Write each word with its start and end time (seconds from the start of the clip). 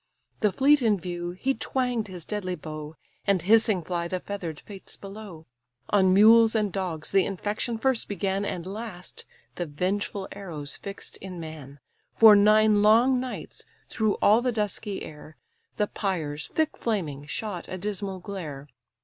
The 0.39 0.51
fleet 0.51 0.81
in 0.81 0.99
view, 0.99 1.29
he 1.29 1.53
twang'd 1.53 2.07
his 2.07 2.25
deadly 2.25 2.55
bow, 2.55 2.95
And 3.27 3.43
hissing 3.43 3.83
fly 3.83 4.07
the 4.07 4.19
feather'd 4.19 4.59
fates 4.61 4.95
below. 4.95 5.45
On 5.91 6.11
mules 6.11 6.55
and 6.55 6.73
dogs 6.73 7.11
the 7.11 7.23
infection 7.23 7.77
first 7.77 8.07
began; 8.07 8.43
And 8.43 8.65
last, 8.65 9.25
the 9.57 9.67
vengeful 9.67 10.27
arrows 10.31 10.75
fix'd 10.75 11.17
in 11.21 11.39
man. 11.39 11.79
For 12.15 12.35
nine 12.35 12.81
long 12.81 13.19
nights, 13.19 13.63
through 13.89 14.15
all 14.23 14.41
the 14.41 14.51
dusky 14.51 15.03
air, 15.03 15.37
The 15.77 15.85
pyres, 15.85 16.47
thick 16.47 16.77
flaming, 16.77 17.27
shot 17.27 17.67
a 17.67 17.77
dismal 17.77 18.17
glare. 18.21 18.67